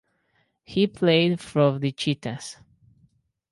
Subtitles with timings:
[0.63, 2.55] He played for the Cheetahs.